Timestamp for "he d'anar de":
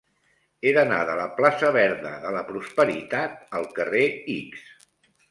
0.67-1.17